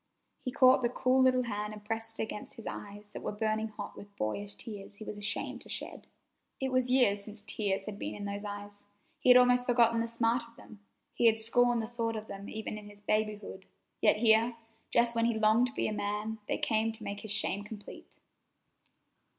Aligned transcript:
He 0.43 0.51
caught 0.51 0.81
the 0.81 0.89
cool 0.89 1.21
little 1.21 1.43
hand 1.43 1.73
and 1.73 1.85
pressed 1.85 2.19
it 2.19 2.23
against 2.23 2.55
his 2.55 2.65
eyes 2.65 3.11
that 3.11 3.21
were 3.21 3.31
burning 3.31 3.67
hot 3.67 3.95
with 3.95 4.15
boyish 4.17 4.55
tears 4.55 4.95
he 4.95 5.03
was 5.03 5.15
ashamed 5.15 5.61
to 5.61 5.69
shed. 5.69 6.07
It 6.59 6.71
was 6.71 6.89
years 6.89 7.23
since 7.23 7.43
tears 7.43 7.85
had 7.85 7.99
been 7.99 8.15
in 8.15 8.25
those 8.25 8.43
eyes. 8.43 8.83
He 9.19 9.29
had 9.29 9.37
almost 9.37 9.67
forgotten 9.67 9.99
the 10.01 10.07
smart 10.07 10.41
of 10.47 10.55
them. 10.55 10.79
He 11.13 11.27
had 11.27 11.39
scorned 11.39 11.83
the 11.83 11.87
thought 11.87 12.15
of 12.15 12.25
them 12.25 12.49
even 12.49 12.79
in 12.79 12.89
his 12.89 13.01
babyhood, 13.01 13.67
yet 14.01 14.15
here, 14.17 14.55
just 14.89 15.13
when 15.15 15.25
he 15.25 15.37
longed 15.37 15.67
to 15.67 15.73
be 15.73 15.87
a 15.87 15.93
man, 15.93 16.39
they 16.47 16.57
came 16.57 16.91
to 16.93 17.03
make 17.03 17.19
his 17.19 17.31
shame 17.31 17.63
complete. 17.63 18.17